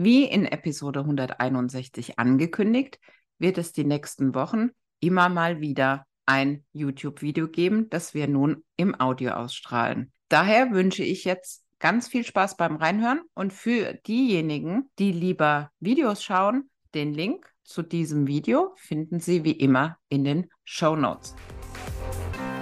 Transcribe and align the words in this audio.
Wie 0.00 0.26
in 0.26 0.44
Episode 0.44 1.00
161 1.00 2.20
angekündigt, 2.20 3.00
wird 3.40 3.58
es 3.58 3.72
die 3.72 3.82
nächsten 3.82 4.32
Wochen 4.32 4.70
immer 5.00 5.28
mal 5.28 5.60
wieder 5.60 6.06
ein 6.24 6.64
YouTube-Video 6.72 7.48
geben, 7.48 7.90
das 7.90 8.14
wir 8.14 8.28
nun 8.28 8.62
im 8.76 8.94
Audio 9.00 9.32
ausstrahlen. 9.32 10.12
Daher 10.28 10.70
wünsche 10.70 11.02
ich 11.02 11.24
jetzt 11.24 11.64
ganz 11.80 12.06
viel 12.06 12.22
Spaß 12.22 12.56
beim 12.56 12.76
Reinhören 12.76 13.22
und 13.34 13.52
für 13.52 13.94
diejenigen, 14.06 14.88
die 15.00 15.10
lieber 15.10 15.72
Videos 15.80 16.22
schauen, 16.22 16.70
den 16.94 17.12
Link 17.12 17.52
zu 17.64 17.82
diesem 17.82 18.28
Video 18.28 18.74
finden 18.76 19.18
Sie 19.18 19.42
wie 19.42 19.50
immer 19.50 19.98
in 20.08 20.22
den 20.22 20.48
Show 20.62 20.94
Notes. 20.94 21.34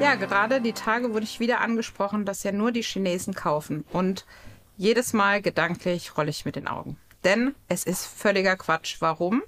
Ja, 0.00 0.14
gerade 0.14 0.62
die 0.62 0.72
Tage 0.72 1.12
wurde 1.12 1.24
ich 1.24 1.38
wieder 1.38 1.60
angesprochen, 1.60 2.24
dass 2.24 2.44
ja 2.44 2.52
nur 2.52 2.72
die 2.72 2.82
Chinesen 2.82 3.34
kaufen. 3.34 3.84
Und 3.92 4.24
jedes 4.78 5.12
Mal 5.12 5.42
gedanklich 5.42 6.16
rolle 6.16 6.30
ich 6.30 6.46
mit 6.46 6.56
den 6.56 6.66
Augen. 6.66 6.96
Denn 7.26 7.56
es 7.66 7.82
ist 7.82 8.06
völliger 8.06 8.54
Quatsch. 8.54 8.98
Warum? 9.00 9.42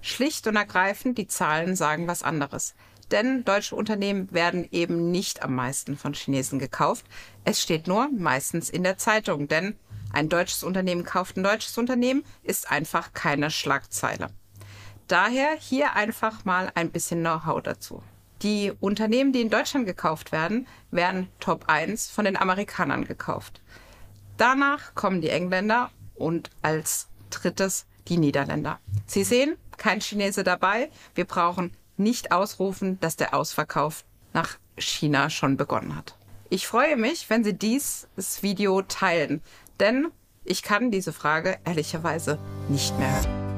Schlicht 0.00 0.46
und 0.46 0.56
ergreifend, 0.56 1.18
die 1.18 1.26
Zahlen 1.26 1.76
sagen 1.76 2.08
was 2.08 2.22
anderes. 2.22 2.74
Denn 3.10 3.44
deutsche 3.44 3.76
Unternehmen 3.76 4.32
werden 4.32 4.66
eben 4.70 5.10
nicht 5.10 5.42
am 5.42 5.54
meisten 5.54 5.98
von 5.98 6.14
Chinesen 6.14 6.58
gekauft. 6.58 7.04
Es 7.44 7.60
steht 7.60 7.86
nur 7.86 8.08
meistens 8.16 8.70
in 8.70 8.82
der 8.82 8.96
Zeitung. 8.96 9.46
Denn 9.46 9.76
ein 10.10 10.30
deutsches 10.30 10.64
Unternehmen 10.64 11.04
kauft 11.04 11.36
ein 11.36 11.42
deutsches 11.42 11.76
Unternehmen 11.76 12.24
ist 12.42 12.70
einfach 12.70 13.12
keine 13.12 13.50
Schlagzeile. 13.50 14.28
Daher 15.06 15.54
hier 15.58 15.96
einfach 15.96 16.46
mal 16.46 16.72
ein 16.74 16.90
bisschen 16.90 17.20
Know-how 17.20 17.62
dazu. 17.62 18.02
Die 18.40 18.72
Unternehmen, 18.80 19.34
die 19.34 19.42
in 19.42 19.50
Deutschland 19.50 19.84
gekauft 19.84 20.32
werden, 20.32 20.66
werden 20.90 21.28
Top 21.40 21.64
1 21.68 22.08
von 22.08 22.24
den 22.24 22.38
Amerikanern 22.38 23.04
gekauft. 23.04 23.60
Danach 24.38 24.94
kommen 24.94 25.20
die 25.20 25.28
Engländer 25.28 25.90
und 26.14 26.50
als 26.62 27.08
drittes 27.30 27.86
die 28.08 28.18
Niederländer. 28.18 28.78
Sie 29.06 29.24
sehen, 29.24 29.56
kein 29.76 30.00
Chinese 30.00 30.44
dabei. 30.44 30.90
Wir 31.14 31.24
brauchen 31.24 31.72
nicht 31.96 32.32
ausrufen, 32.32 32.98
dass 33.00 33.16
der 33.16 33.34
Ausverkauf 33.34 34.04
nach 34.32 34.58
China 34.76 35.30
schon 35.30 35.56
begonnen 35.56 35.96
hat. 35.96 36.14
Ich 36.50 36.66
freue 36.66 36.96
mich, 36.96 37.28
wenn 37.28 37.44
Sie 37.44 37.52
dieses 37.52 38.42
Video 38.42 38.82
teilen, 38.82 39.42
denn 39.80 40.08
ich 40.44 40.62
kann 40.62 40.90
diese 40.90 41.12
Frage 41.12 41.58
ehrlicherweise 41.64 42.38
nicht 42.68 42.98
mehr 42.98 43.10
hören. 43.10 43.48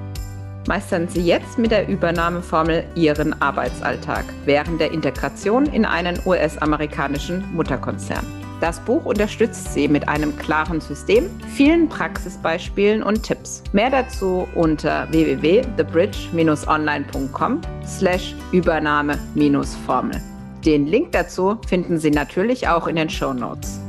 Meistern 0.66 1.08
Sie 1.08 1.22
jetzt 1.22 1.56
mit 1.56 1.70
der 1.70 1.88
Übernahmeformel 1.88 2.84
Ihren 2.94 3.40
Arbeitsalltag 3.40 4.24
während 4.44 4.80
der 4.80 4.92
Integration 4.92 5.66
in 5.66 5.84
einen 5.84 6.20
US-amerikanischen 6.26 7.54
Mutterkonzern. 7.54 8.39
Das 8.60 8.78
Buch 8.80 9.06
unterstützt 9.06 9.72
Sie 9.72 9.88
mit 9.88 10.06
einem 10.08 10.36
klaren 10.36 10.82
System, 10.82 11.30
vielen 11.54 11.88
Praxisbeispielen 11.88 13.02
und 13.02 13.22
Tipps. 13.22 13.62
Mehr 13.72 13.88
dazu 13.90 14.46
unter 14.54 15.10
www.thebridge-online.com 15.10 17.60
slash 17.86 18.34
Übernahme-Formel. 18.52 20.20
Den 20.64 20.86
Link 20.86 21.12
dazu 21.12 21.58
finden 21.66 21.98
Sie 21.98 22.10
natürlich 22.10 22.68
auch 22.68 22.86
in 22.86 22.96
den 22.96 23.08
Show 23.08 23.32
Notes. 23.32 23.80